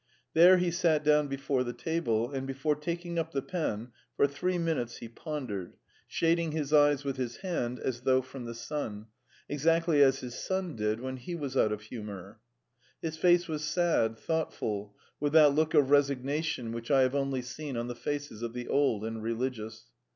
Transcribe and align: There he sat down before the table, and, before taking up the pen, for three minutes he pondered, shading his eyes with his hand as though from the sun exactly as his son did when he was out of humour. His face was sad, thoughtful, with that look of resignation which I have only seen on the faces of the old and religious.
There 0.33 0.57
he 0.57 0.71
sat 0.71 1.03
down 1.03 1.27
before 1.27 1.63
the 1.63 1.73
table, 1.73 2.31
and, 2.31 2.47
before 2.47 2.75
taking 2.75 3.19
up 3.19 3.33
the 3.33 3.41
pen, 3.43 3.89
for 4.17 4.25
three 4.25 4.57
minutes 4.57 4.97
he 4.97 5.07
pondered, 5.07 5.77
shading 6.07 6.53
his 6.53 6.73
eyes 6.73 7.03
with 7.03 7.17
his 7.17 7.37
hand 7.45 7.77
as 7.77 8.01
though 8.01 8.23
from 8.23 8.45
the 8.45 8.55
sun 8.55 9.05
exactly 9.47 10.01
as 10.01 10.21
his 10.21 10.33
son 10.33 10.75
did 10.75 11.01
when 11.01 11.17
he 11.17 11.35
was 11.35 11.55
out 11.55 11.71
of 11.71 11.83
humour. 11.83 12.39
His 12.99 13.15
face 13.15 13.47
was 13.47 13.63
sad, 13.63 14.17
thoughtful, 14.17 14.95
with 15.19 15.33
that 15.33 15.53
look 15.53 15.75
of 15.75 15.91
resignation 15.91 16.71
which 16.71 16.89
I 16.89 17.03
have 17.03 17.13
only 17.13 17.43
seen 17.43 17.77
on 17.77 17.85
the 17.87 17.93
faces 17.93 18.41
of 18.41 18.53
the 18.53 18.67
old 18.69 19.05
and 19.05 19.21
religious. 19.21 19.85